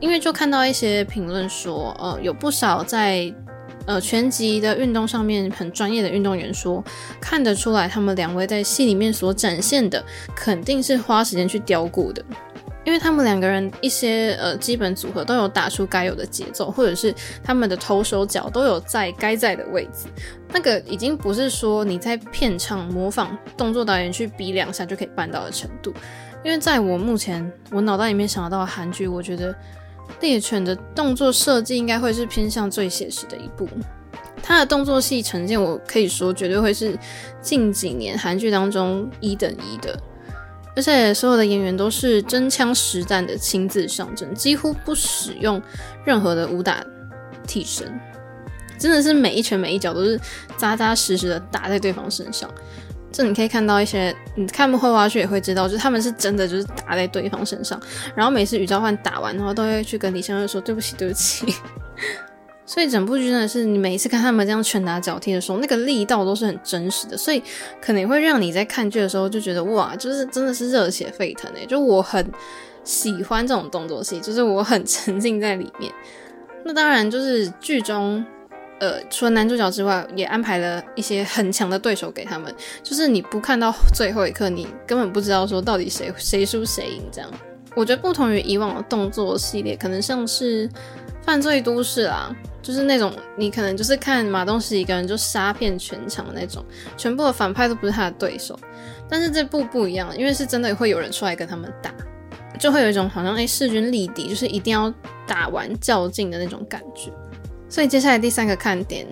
[0.00, 3.32] 因为就看到一些评论说，呃，有不少在。
[3.86, 6.82] 呃，拳击的运动上面很专业的运动员说，
[7.20, 12.20] 看得出来他们两位在戏里面所展现的肯定是花时间去雕过的，
[12.84, 20.08] 因为他们两个人一些呃基本组合都有打出该有的节奏，或者是他们的头手脚都有在该在的位置，
[20.52, 25.94] 那个已经不是说你在片场模仿动作导演去比两下就可以办到的程度，
[26.44, 29.54] 因为在我目前我脑袋里面想得到的韩剧，我觉得。
[30.20, 33.68] 猎犬的动作设计应该会是偏向最写实的一部，
[34.42, 36.98] 它的动作戏呈现，我可以说绝对会是
[37.40, 39.98] 近几年韩剧当中一等一的，
[40.74, 45.60] 而且所有的演员都是真枪实弹的亲自上阵，几乎不使用
[46.04, 46.84] 任何的武打
[47.46, 48.00] 替身，
[48.78, 50.20] 真的是每一拳每一脚都是
[50.56, 52.50] 扎扎实实的打在对方身上。
[53.16, 57.80] 这你可以看到一些，你看幕后花絮也会知道，就是他们是真的就是打在对方身上，
[58.14, 61.46] 然后每次禹棹焕打完，然后都会去跟李相日说对不起对不起。
[62.66, 67.42] 所以整部剧真的是你每一次看他们这样拳打脚踢的时候，那个力道都是很真实的，所以
[67.80, 72.30] 可能会让你在看剧的时候就觉得哇，就是真的是热血沸腾诶，就我很
[72.84, 75.90] 喜欢这种动作戏，就是我很沉浸在里面。
[76.66, 78.22] 那当然就是剧中。
[78.78, 82.54] 呃，除了男主角之外，也安排了一些很强的对手给他们。
[82.82, 87.30] 就是你不看到最后一刻，你根本不知道说到底谁谁输谁赢这样。
[87.74, 90.68] 我觉得不同于以往的动作系列，可能像是
[91.22, 96.64] 《犯罪都市》啦，就是那种你可能就是看马东石一个人就杀遍全场的那种，
[96.96, 98.58] 全部的反派都不是他的对手。
[99.08, 101.94] 但是这部不一样，因为是真的会有人出来跟他们打，
[102.58, 104.92] 就会有一种好像哎势均力敌，就是一定要
[105.26, 107.12] 打完较劲的那种感觉。
[107.68, 109.06] 所以接下来第三个看点，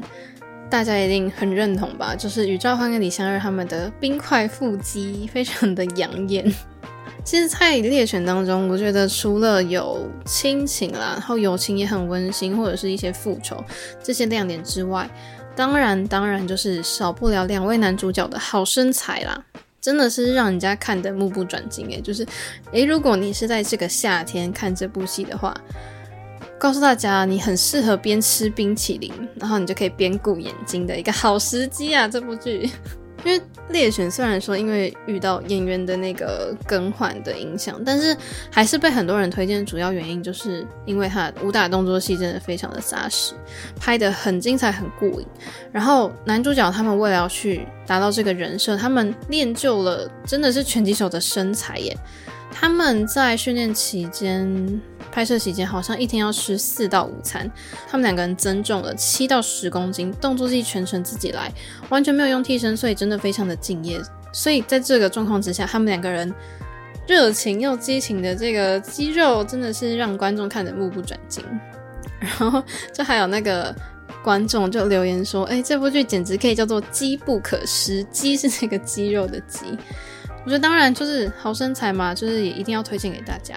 [0.70, 2.14] 大家一定很认同吧？
[2.16, 6.44] 就是禹棹焕跟李相日他们的冰块腹肌非常的养眼。
[7.24, 13.62] 其实，在猎犬当中，我觉得除了有亲情啦，然后友情也很温馨，或者是一些复仇
[14.02, 15.08] 这些亮点之外，
[15.56, 19.42] 当然当然就是少不了两位男主角的好身材啦，
[19.80, 22.00] 真的是让人家看得目不转睛诶。
[22.00, 22.26] 就是
[22.72, 25.54] 诶，如果你是在这个夏天看这部戏的话。
[26.64, 32.08] 告诉大家，你很适合边吃冰淇淋，然后你就可以边顾眼睛的一个好时机啊！
[32.08, 32.70] 这部剧。
[33.22, 38.16] 因为猎犬虽然说因为遇到演员的那个更换的影响，但是
[38.50, 39.64] 还是被很多人推荐。
[39.66, 43.34] 主要原因就是因为他武打动作戏真的非常的扎实，
[43.78, 45.26] 拍得很精彩、很过瘾。
[45.70, 51.94] 然后男主角他们为了要去达到这个人设，他们练就了真的是拳击手的身材耶。
[52.50, 54.80] 他们在训练期间。
[55.14, 57.48] 拍摄期间好像一天要吃四到五餐，
[57.88, 61.52] 他们两个人增重了七到十公斤，动作戏全程自己来，
[61.88, 64.00] 完全没有用替身，所以真的非常的敬业。
[64.32, 66.34] 所以在这个状况之下，他们两个人
[67.06, 71.44] 热情又激情的这个肌肉，真的是让观众看得目不转睛。
[72.18, 72.60] 然后
[72.92, 73.72] 就还有那个
[74.24, 79.60] 观众就留言说：“哎，这部剧简直可以叫做机不可失，机是那个肌肉的机。”
[80.44, 83.54] 我觉得当然就是好身材嘛，就是也一定要推荐给大家。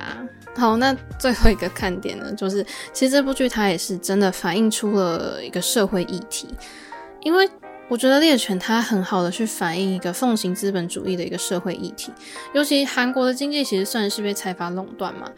[0.58, 6.48] 好，那最后一个看点呢， 就是其实这部剧它也是真的反映出了一个社会议题，
[7.22, 7.48] 因为
[7.88, 12.12] 我觉得猎犬它很好的去反映一个奉行资本主义的一个社会议题，
[12.54, 15.32] 尤其韩国的经济其实算是被财阀垄断嘛。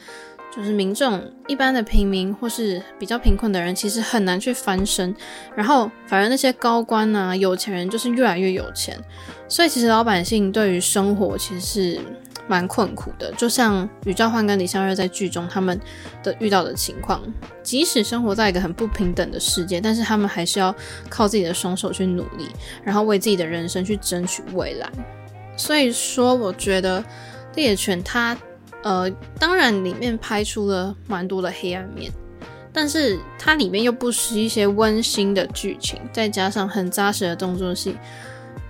[0.51, 5.15] 就是民众一般的平民或是比较贫困的人，其实很难去翻身，
[5.55, 8.99] 然后反而那些高官啊、有钱人就是越来越有钱，
[9.47, 12.01] 所以其实老百姓对于生活其实是
[12.49, 13.31] 蛮困苦的。
[13.37, 15.79] 就像禹棹焕跟李相日在剧中他们
[16.21, 17.21] 的遇到的情况，
[17.63, 20.75] 即使生活在一个很不平等的世界，但是他们还是要
[21.07, 22.49] 靠自己的双手去努力，
[22.83, 24.89] 然后为自己的人生去争取未来。
[25.55, 27.01] 所以说，我觉得
[27.55, 28.35] 猎犬它。
[28.81, 32.09] 呃，当然，里面拍出了蛮多的黑暗面，
[32.71, 37.97] 但是它里面又不失一些温馨的剧情，再加上很扎实的动作戏，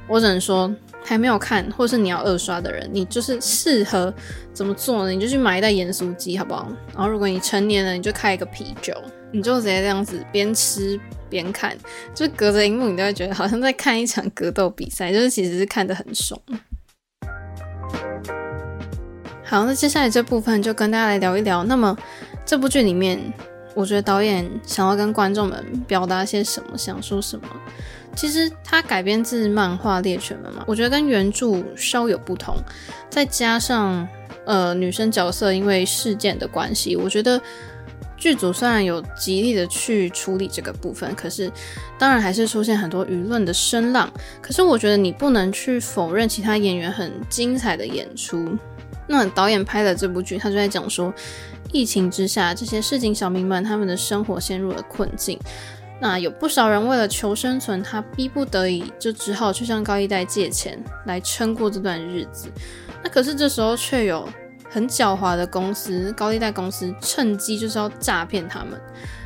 [0.07, 0.73] 我只能说，
[1.09, 4.13] 还没有看或是你要二刷的人，你就是适合
[4.53, 5.09] 怎么做呢？
[5.09, 6.71] 你就去买一袋盐酥鸡，好不好？
[6.93, 8.93] 然后如果你成年了，你就开一个啤酒，
[9.31, 11.75] 你就直接这样子边吃边看，
[12.13, 16.39] 就隔着荧幕，你都会觉得好像在看一场格斗比赛，就是其实是看得很爽。
[19.43, 21.63] 好，那接下来这部分就跟大家来聊一聊。
[21.63, 21.97] 那么
[22.45, 23.19] 这部剧里面，
[23.73, 27.47] 我觉得导演想要跟观众们表达些什么，想说什么？
[28.19, 32.53] 其实它改编自漫画《猎犬们》嘛，我觉得跟原著稍有不同。
[33.09, 34.05] 再加上
[34.43, 37.41] 呃女生角色因为事件的关系，我觉得
[38.17, 41.49] 剧组虽然有极力的去处理这个部分，可是
[41.97, 44.11] 当然还是出现很多舆论的声浪。
[44.41, 48.57] 可是我觉得你不能去否认其他演员很精彩的演出。
[49.07, 51.13] 那导演拍的这部剧，他就在讲说，
[51.71, 55.39] 疫情之下，这些市井小民们他们的生活陷入了困境。
[55.99, 62.49] 那有不少人为了求生存，他逼不得已就只好去向高利贷借钱来撑过这段日子。
[63.03, 64.27] 那可是这时候却有
[64.69, 68.79] 很狡猾的公司，高利贷公司趁机就是要诈骗他们。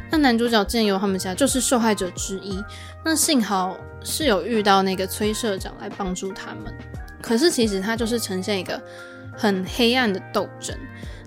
[0.09, 2.63] 那男主角建由他们家就是受害者之一。
[3.05, 6.73] 那幸好是有遇到那个崔社长来帮助他们。
[7.21, 8.81] 可是其实他就是呈现一个。
[9.35, 10.77] 很黑暗的斗争。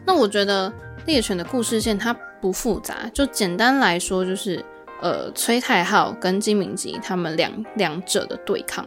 [0.04, 0.72] 那我觉得
[1.06, 4.64] 猎犬的故事线它不复杂，就简单来说就是，
[5.00, 8.86] 呃，崔太浩跟金敏吉他们两两者的对抗，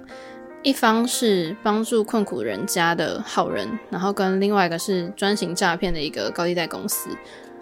[0.64, 7.10] 一方是帮助困苦人家的好人，然后跟另外一个是专行诈骗的一个高利贷公司，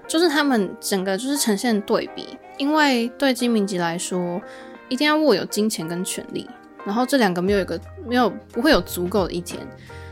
[0.08, 2.38] 就是他们整个就是呈现对比。
[2.58, 4.42] 因为对金敏吉来说，
[4.90, 6.50] 一定要握有金钱跟权力，
[6.86, 9.60] 然后这两个没有一个没有不会有足够的一天。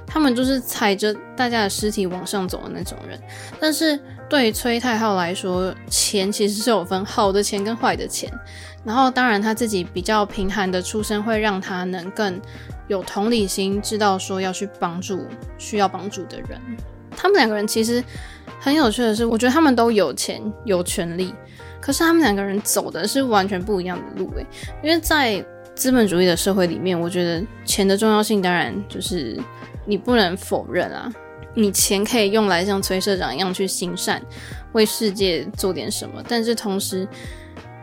[0.05, 3.19] 他们就是踩着大家的尸体往上走的那种人，
[3.59, 8.31] 但是对崔太镐来说，钱其实是有分好的钱跟坏的钱。
[8.83, 12.39] 然后，当然他自己比较贫寒的出身，会让他能更
[12.87, 15.25] 有同理心，知道说要去帮助
[15.57, 16.59] 需要帮助的人。
[17.15, 18.03] 他们两个人其实
[18.59, 21.33] 很有趣的是，我觉得他们都有钱有权利，
[21.79, 24.45] 可是他们两个人走的是完全不一样的路诶，
[24.83, 29.39] 因为在资本主义的社会里面，我觉得钱的重要性当然就是。
[29.87, 31.13] 你不能否认啊，
[31.55, 34.21] 你钱可以用来像崔社长一样去行善，
[34.73, 36.23] 为世界做点什么。
[36.27, 37.07] 但是同时，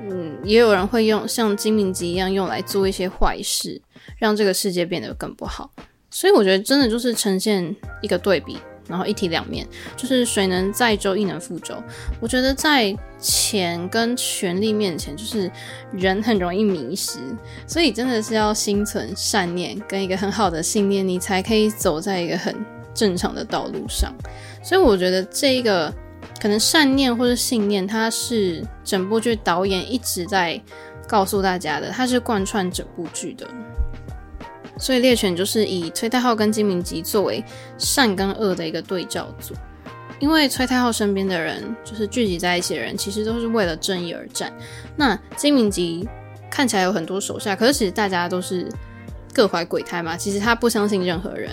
[0.08, 3.80] 嗯，也有人会用像金敏吉一样用来做一些坏事，
[4.18, 5.70] 让这个世界变得更不好。
[6.10, 8.58] 所以我觉得真的就是呈现一个对比。
[8.88, 11.80] 然后一体两面，就是水能载舟，亦能覆舟。
[12.20, 15.50] 我觉得在钱跟权力面前，就是
[15.92, 17.18] 人很容易迷失，
[17.64, 22.54] 所以真的是要心存善念跟一个很好的信念，你才可以走在一个很
[22.94, 24.12] 正常的道路上。
[24.62, 25.92] 所以我觉得这一个
[26.40, 30.60] 可能善念或者信念，它是整部剧导演一直在
[31.06, 33.46] 告诉大家的，它是贯穿整部剧的。
[34.78, 37.44] 所以猎犬就是以崔太浩跟金明吉作为
[37.78, 39.54] 善跟恶的一个对照组，
[40.18, 44.52] 因为崔太后身边的人，就是聚集在一起的人，其实都是为了正义而战。
[44.96, 46.08] 那金明吉
[46.50, 48.66] 看起来有很多手下，可是其实大家都是
[49.32, 50.16] 各怀鬼胎嘛。
[50.16, 51.50] 其实他不相信任何人，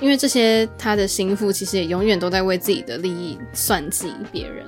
[0.00, 4.66] 因为这些他的心腹其实也永远都在为自己的利益算计别人。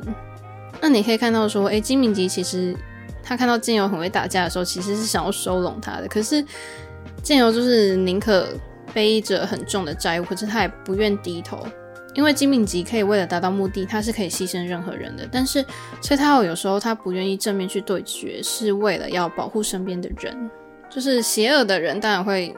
[0.81, 2.77] 那你可以看到说，诶，金明吉其实
[3.23, 6.45] 他看到建由很会打架的时候，其实是想要收拢他的，可是
[7.23, 8.49] 建由就是宁可
[8.92, 11.66] 背着很重的债务，可是他也不愿低头。
[12.14, 15.27] 因为金敏吉可以为了达到目的，他是可以牺牲任何人的。
[15.33, 15.64] 但是
[16.03, 20.51] 崔太后有时候他不愿意正面去对决，是为了要保护身边的人。
[20.90, 22.55] 就是邪恶的人当然会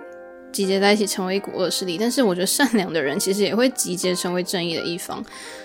[0.54, 5.22] 集结在一起成为一股恶势力，但是我觉得善良的人其实也会集结成为正义的一方。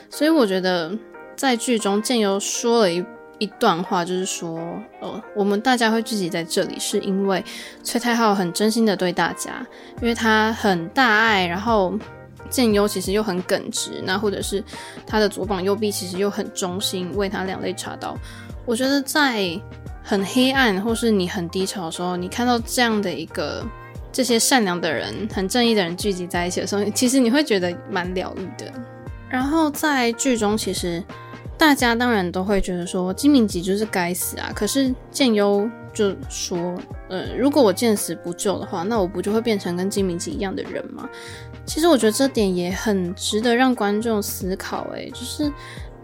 [0.09, 0.91] 所以我觉得
[1.37, 3.05] 在剧中建由说了一
[3.37, 4.59] 一段话，就是说，
[4.99, 7.41] 呃，我们大家会聚集在这里，是因为
[7.83, 9.65] 崔太浩很真心的对大家，
[10.01, 11.93] 因为他很大爱，然后。
[12.49, 14.63] 建优其实又很耿直，那或者是
[15.05, 18.17] 他的左膀右臂其实又很忠心，为他两肋插刀。
[18.65, 19.55] 我觉得在
[20.01, 23.63] 很黑暗或是你很低潮的时候，你看到这样的一个
[24.11, 28.71] 这些善良的人、很正义的人聚集在一起的时候，其实你会觉得蛮疗愈的。
[29.29, 31.03] 然后在剧中，其实
[31.57, 36.75] 大家当然都会觉得说金明吉就是该死啊，可是建优就说，
[37.09, 41.07] 呃，如果我见死不救的话，那我不就会变成跟金明吉一样的人吗？
[41.65, 45.51] 其实我觉得这点也很值得让观众思考，诶，就是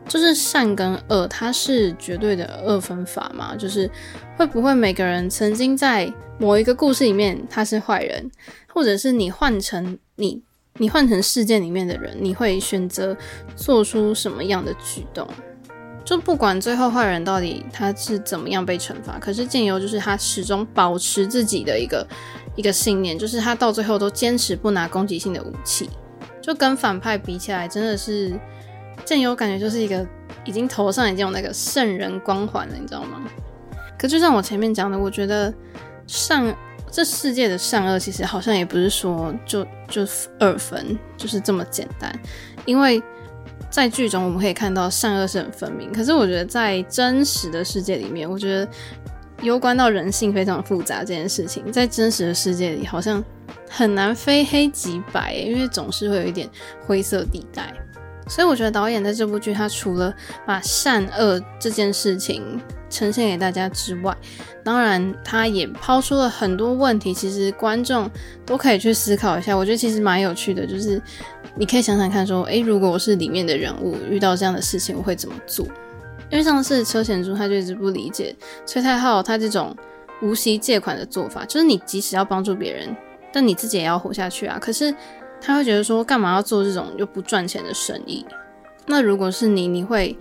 [0.08, 3.56] 就是善跟恶，它是绝对的二分法吗？
[3.56, 3.90] 就是
[4.38, 8.30] 会不会每个人曾经在某一个故事里面他是坏人，
[8.74, 10.42] 或者是你换成你
[10.78, 13.16] 你换成事件里面的人，你会选择
[13.56, 15.28] 做出什么样的举动？
[16.04, 22.08] 就不管最后坏人到底他是怎么样被惩罚，可是建由就是他始终保持自己的一个。
[22.58, 25.90] 一个信念，就是他到最后都坚持不拿攻击性的武器，
[26.42, 28.32] 就跟反派比起来，真的是
[29.04, 30.06] 建由感觉就是一个
[30.46, 33.22] 已经头上已经有那个圣人光环了，你知道吗？
[33.98, 35.54] 可就像我前面讲的，我觉得
[36.08, 36.56] 善
[36.92, 40.06] 这世界的善恶其实好像也不是说就就
[40.40, 42.14] 二分，就是这么简单，
[42.66, 43.02] 因为
[43.70, 48.68] 在剧中我们可以看到善恶是很分明，可是我觉得在真实的世界里面，我觉得。
[49.42, 53.22] 攸关到人性非常复杂这件事情，在真实的世界里好像
[53.70, 56.50] 很难非黑即白，因为总是会有一点
[56.88, 57.72] 灰色地带。
[58.28, 60.14] 所以我觉得导演在这部剧，他除了
[60.46, 62.60] 把善恶这件事情
[62.90, 64.16] 呈现给大家之外，
[64.64, 68.10] 当然他也抛出了很多问题，其实观众
[68.46, 69.56] 都可以去思考一下。
[69.56, 71.00] 我觉得其实蛮有趣的，就是
[71.56, 75.66] 你可以想想看，说，诶，如果我是里面的人物，遇到这样的事情，我会怎么做？
[76.32, 78.36] 因为上次车贤珠他就一直不理解
[78.66, 79.76] 崔太浩他这种
[80.24, 82.96] 无息借款的做法，就是你即使要帮助别人，
[83.32, 84.58] 但你自己也要活下去啊。
[84.60, 84.94] 可是
[85.46, 88.26] 他会觉得说，干嘛要做这种又不赚钱的生意？
[88.88, 90.18] 那如果是你，你会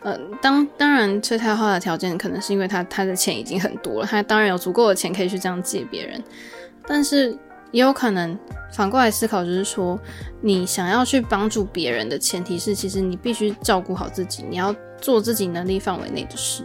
[0.00, 6.22] 呃，当当然崔太后的条件可能是因为他他的钱已经很多了，他当然有足够的钱可以去这样借别人，
[6.86, 7.36] 但是。
[7.70, 8.34] 也有可能
[8.72, 10.00] 反过来思考，就是说，
[10.40, 16.64] 你想要去帮助别人的前提是，其实你必须照顾好自己，你要做自己能力范围内的事。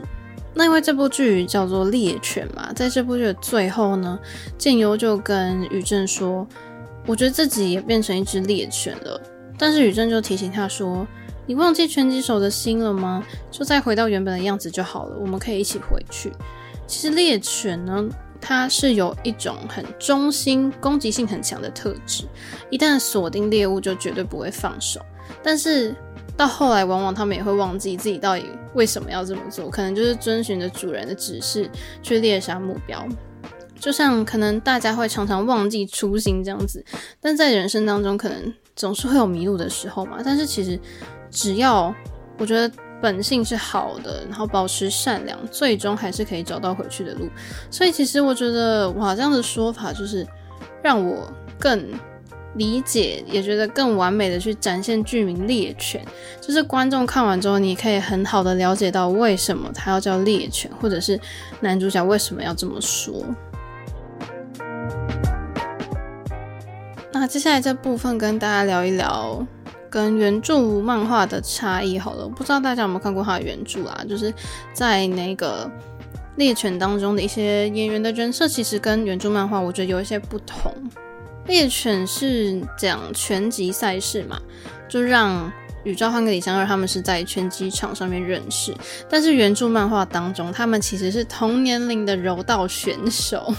[0.53, 4.17] 那因为这部剧叫做《猎犬》嘛，在这部剧的最后呢，
[4.57, 6.47] 建优就跟宇正说
[7.05, 9.21] ：“我觉得自己也变成一只猎犬了。”
[9.57, 11.07] 但是宇正就提醒他说
[11.45, 13.23] ：“你忘记拳击手的心了吗？
[13.51, 16.31] 就再回到原本的样子就好了，我们可以一起回去。”
[16.87, 18.09] 其实猎犬呢。
[18.45, 22.25] 它是有一种很忠心、攻击性很强的特质，
[22.69, 24.99] 一旦锁定猎物就绝对不会放手。
[25.41, 25.95] 但是
[26.35, 31.69] 到后来，往往他们也会忘记自己到底为什么要这么做，可能就是遵循着主人的指示
[32.01, 33.07] 去猎杀目标。
[33.83, 36.83] 就像可能大家会常常忘记初心这样子，
[37.19, 40.19] 但在人生当中可能总是会有迷路的时候嘛。
[40.23, 40.79] 但是其实
[41.29, 41.93] 只要
[42.37, 42.73] 我觉得。
[43.03, 47.27] 本性是好的，然后保持善良，最终还是可以找到回去的路。
[47.69, 50.25] 所以，其实我觉得哇，这样的说法就是
[50.81, 51.29] 让我
[51.59, 51.85] 更
[52.55, 56.01] 理解，也觉得更完美的去展现剧名猎犬。
[56.39, 61.19] 就是观众看完之后，你可以很好的了解到为什么他要叫猎犬，或者是
[61.59, 63.21] 男主角为什么要这么说。
[67.23, 69.47] 那接下来这部分跟大家聊一聊。
[69.89, 74.03] 跟原著漫画的差异好了，不知道大家有没有看过他的原著啊？
[74.09, 74.33] 就是
[74.73, 75.71] 在那个
[76.35, 80.73] 猎犬当中的一些演员的人设，其实跟原著漫画我觉得有一些不同。
[81.45, 84.37] 猎犬是讲拳击赛事嘛，
[84.89, 85.49] 就让
[85.85, 88.75] 宇昭焕跟李相日他们是在拳击场上面认识，
[89.09, 93.53] 但是原著漫画当中，他们其实是同年龄的柔道选手，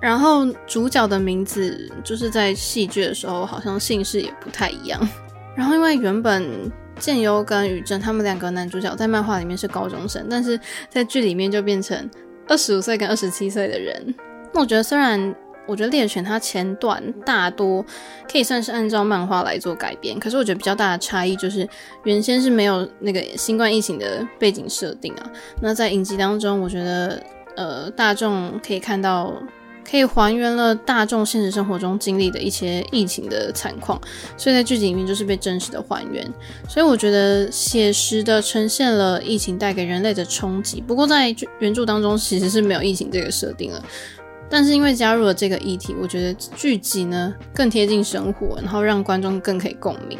[0.00, 5.00] 然后主角的名字就是在戏剧的时候好像姓氏也不太一样。
[5.56, 6.70] 然后，因为原本
[7.00, 12.08] 剑优跟宇正他们两个男主角在漫画里面是高中生，但是在剧里面就变成
[12.46, 14.14] 二十五岁跟二十七岁的人。
[14.52, 15.34] 那我觉得，虽然
[15.66, 17.84] 我觉得猎犬它前段大多
[18.30, 21.68] 可以算是按照漫画来做改编，可是我觉得比较大的差异就是
[22.04, 25.30] 原先是没有那个新冠疫情的背景设定啊。
[25.60, 27.20] 那在影集当中，我觉得
[27.56, 29.34] 呃大众可以看到。
[29.88, 33.98] 可以还原了大众现实生活中经历的一些疫情的惨况，
[34.36, 36.22] 所以在剧集里面就是被真实的还原。
[36.68, 40.80] 所以我觉得写实的呈现了疫情带给人类的冲击。
[40.80, 43.82] 不过在原著当中其实是没有疫情这个设定了，
[44.50, 50.18] 但是因为加入了这个议题，我觉得剧集呢更贴近生活，然后让观众更可以共鸣。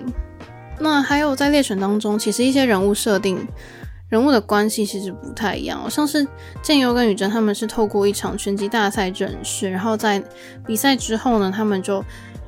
[0.80, 3.46] 那还有在猎犬当中，其实一些人物设定。
[4.08, 6.26] 人物的关系其实不太一样，像是
[6.62, 10.22] 剑优跟宇正他们是透过一场拳击大赛认识，然后在
[10.66, 12.02] 比赛之后呢，他们就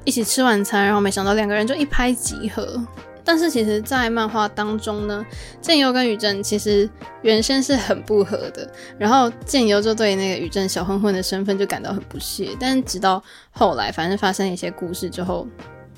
[0.05, 2.83] 一起吃晚餐，然后没想到两个人就一拍即合。
[3.23, 5.25] 但是其实，在漫画当中呢，
[5.61, 6.89] 剑优跟宇正其实
[7.21, 15.47] 原先是很不合的，然后剑优就对那个宇正小混混的身份就感到很不屑，但直到后来，反正发生一些故事之后，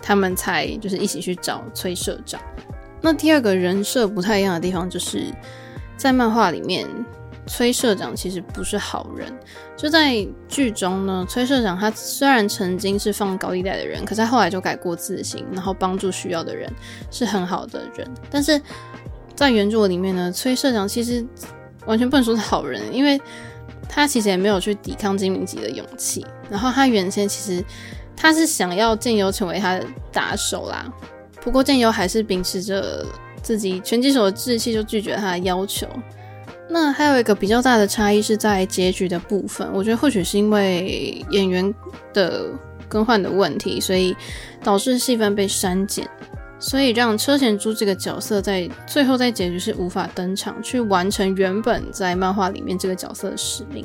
[0.02, 2.40] 他们才就是一起去找崔社长。
[3.02, 5.26] 那第二个人设不太一样的地方，就是
[5.96, 6.86] 在漫画里面，
[7.46, 9.30] 崔社长其实不是好人。
[9.76, 16.72] 就在剧中呢，崔社长他虽然曾经是放高利贷的人，可是他后来就改过自新，然后帮助需要的人，
[17.10, 18.08] 是很好的人。
[18.30, 18.60] 但是
[19.34, 21.26] 在原著里面呢，崔社长其实
[21.86, 23.20] 完全不能说是好人，因为
[23.88, 26.24] 他其实也没有去抵抗金明吉的勇气。
[26.48, 27.64] 然后他原先其实
[28.16, 30.86] 他是想要建优成为他的打手啦。
[31.42, 33.04] 不过剑优还是秉持着
[33.42, 35.86] 自己拳击手的志气，就拒绝他的要求。
[36.68, 41.74] 那还有一个比较大的差异是在结局的部分，我觉得或许是因为演员
[42.14, 42.46] 的
[42.88, 44.16] 更换的问题，所以
[44.62, 46.08] 导致戏份被删减，
[46.58, 53.84] 所以让车贤珠这个角色在最后在结局是无法登场，去完成原本在漫画里面这个角色的使命。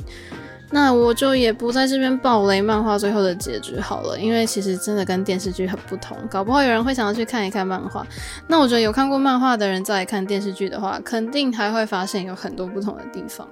[0.70, 8.06] 那我就也不在这边爆雷漫画最后的结局好了，因为其实真的跟电视剧很不同，搞不好有人会想要去看一看漫画。
[8.46, 13.48] 那我觉得有看过漫画的人再来看电视剧的话，肯定还会发现有很多不同的地方。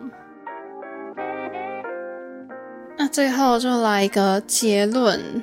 [2.99, 5.43] 那最后就来一个结论，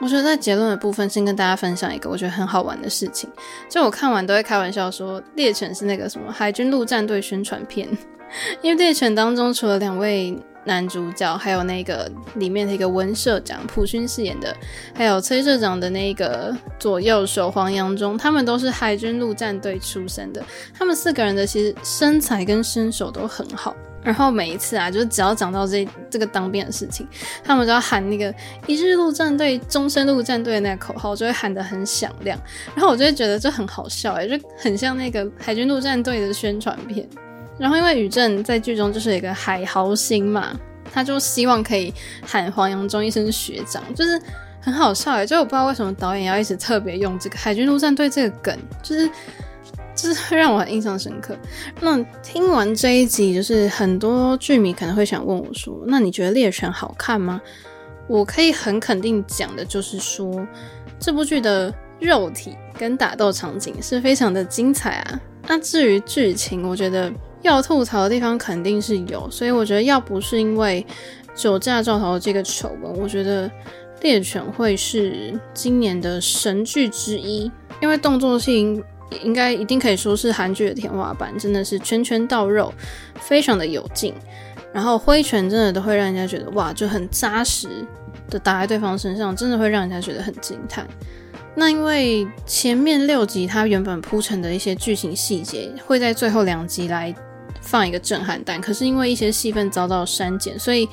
[0.00, 3.30] 我觉得在结论的部分先跟大家分享一个我觉得很好玩的事情，
[3.68, 7.88] 就我看完都会开玩笑说猎犬是那个什么海军陆战队宣传片，
[8.60, 10.36] 因为猎犬当中除了两位。
[10.64, 14.56] 男主角还有那个里面的一个温社长朴勋饰演的，
[14.94, 20.44] 还有崔社长的那个左右手黄杨忠，他们都是海军陆战队出身的。
[20.72, 23.74] 他们四个人的其实身材跟身手都很好。
[24.04, 27.06] 然后每一次啊，就是只要讲到这这个当兵的事情，
[27.44, 28.34] 他们就要喊那个
[28.66, 32.36] 一日陆战队、终身陆战队的那个口号，就会喊得很响亮。
[32.74, 37.08] 然后我就会觉得这很好笑诶，就很像那个海军陆战队的宣传片。
[37.58, 40.58] 然后，因为宇正在剧中就是一个海豪星嘛，
[40.92, 41.92] 他就希望可以
[42.26, 44.20] 喊黄杨忠一声学长，就是
[44.60, 49.08] 很好笑诶，就我不知道为什么导演要一直特别用这个海军陆战队这个梗，就是
[49.94, 51.36] 就是会让我很印象深刻。
[51.80, 57.40] 那听完这一集，就是很多剧迷可能会想问我说：“那你觉得猎犬好看吗？”
[58.08, 60.44] 我可以很肯定讲的就是说，
[60.98, 65.20] 这部剧的肉体跟打斗场景是非常的精彩啊。
[65.46, 67.12] 那至于剧情，我觉得。
[67.42, 70.86] 要吐槽的地方肯定是有，所以我觉得要不是因为
[71.34, 73.50] 酒驾肇逃这个丑闻，我觉得
[74.00, 77.50] 猎犬会是今年的神剧之一。
[77.80, 78.80] 因为动作性
[79.24, 82.72] 应该一定可以说是韩剧的天花板，真的是拳拳到肉，
[83.16, 84.14] 非常的有劲。
[84.72, 87.68] 然后挥拳真的都会让人家觉得哇，就很扎实
[88.30, 90.86] 的打在对方身上，真的会让人家觉得很惊叹。
[91.56, 97.12] 那因为前面六集它原本铺陈的一些剧情细节，会在最后两集来。
[97.62, 100.86] 放一个震撼弹，可是因为一些戏份遭到删减，所以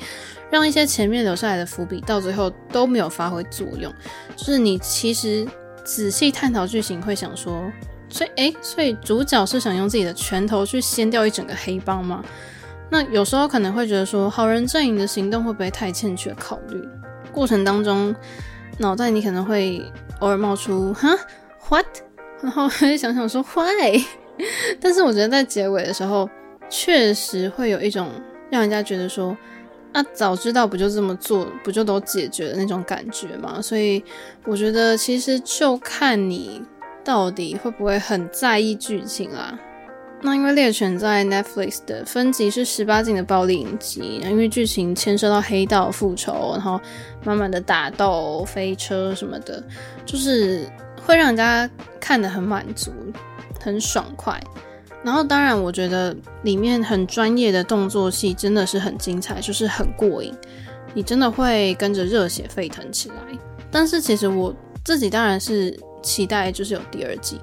[0.50, 3.92] 让一些前面留下来的伏笔到最后都没有发挥作用。
[4.36, 5.46] 就是你其实
[5.84, 7.70] 仔细探讨剧情，会想说，
[8.08, 12.24] 所以诶，所以主角是想用自己的拳头去掀掉一整个黑帮吗？
[12.88, 16.82] 那有时候可能会觉得说，好人阵营的行动会不会太欠缺考虑？
[17.32, 18.14] 过程当中，
[18.78, 19.84] 脑袋你可能会
[20.20, 21.08] 偶尔冒出哈
[21.68, 21.86] what，
[22.40, 24.02] 然后会想想说 why，
[24.80, 26.28] 但是我觉得在结尾的时候。
[26.70, 28.08] 确实会有一种
[28.48, 29.36] 让人家觉得说，
[29.92, 33.60] 啊，早知道不就这么做，不就都解决了那种感觉嘛。
[33.60, 34.02] 所以
[34.46, 36.62] 我觉得其实就看你
[37.04, 39.58] 到底会不会很在意剧情啦。
[40.22, 46.80] 那因为猎犬在 Netflix 的分级是十八禁的暴力影集，因为剧情牵涉到黑道复仇，然后
[47.24, 49.62] 慢慢的打斗、飞车什么的，
[50.04, 50.68] 就是
[51.02, 51.68] 会让人家
[51.98, 52.92] 看得很满足。
[53.62, 54.40] 很爽快。
[55.02, 60.34] 然后当然，我觉得里面很专业的动作戏真的是很精彩，就是很过瘾，
[60.92, 63.16] 你真的会跟着热血沸腾起来。
[63.70, 67.40] 但是其实我自己当然是期待就是有第二季。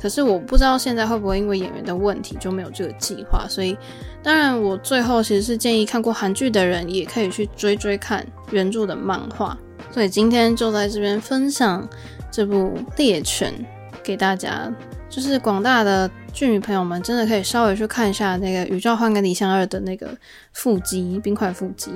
[0.00, 3.76] 可是我不知道现在会不会因为演员的问题就没有这个计划，所以
[4.22, 9.58] 当然我最后其实是建议看过韩剧的人也可以去追追看原著的漫画，
[9.90, 11.86] 所以今天就在这边分享
[12.30, 13.52] 这部《猎犬》
[14.02, 14.72] 给大家，
[15.10, 20.08] 就是广大的剧迷朋友们真的可以稍微去看一下那个《宇宙换个理想二》的那个
[20.52, 21.90] 腹肌冰块腹肌，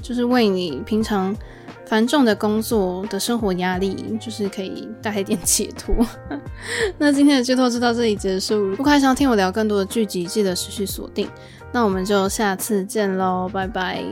[0.00, 1.36] 就是为你平常。
[1.84, 5.94] 繁重的工作的生活压力，就是可以带一点解脱。
[6.96, 8.56] 那今天的剧透就到这里结束。
[8.56, 11.28] 如果还想听我聊更多的剧集，记得持续锁定。
[11.70, 14.02] 那我们就下次见喽，拜拜。